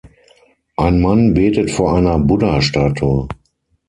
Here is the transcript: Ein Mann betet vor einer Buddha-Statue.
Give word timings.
Ein 0.77 0.99
Mann 0.99 1.35
betet 1.35 1.69
vor 1.69 1.93
einer 1.95 2.17
Buddha-Statue. 2.17 3.27